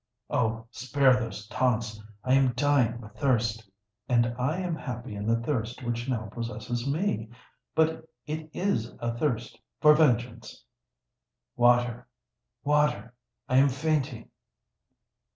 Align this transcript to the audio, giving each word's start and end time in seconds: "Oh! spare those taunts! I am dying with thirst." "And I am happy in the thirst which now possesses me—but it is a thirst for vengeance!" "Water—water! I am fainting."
"Oh! 0.31 0.65
spare 0.71 1.13
those 1.15 1.45
taunts! 1.45 2.01
I 2.23 2.33
am 2.33 2.53
dying 2.53 3.01
with 3.01 3.13
thirst." 3.13 3.69
"And 4.09 4.33
I 4.35 4.57
am 4.57 4.73
happy 4.75 5.15
in 5.15 5.27
the 5.27 5.39
thirst 5.39 5.83
which 5.83 6.09
now 6.09 6.25
possesses 6.25 6.89
me—but 6.89 8.09
it 8.25 8.49
is 8.51 8.95
a 8.99 9.15
thirst 9.15 9.59
for 9.79 9.93
vengeance!" 9.93 10.63
"Water—water! 11.55 13.13
I 13.47 13.57
am 13.57 13.69
fainting." 13.69 14.31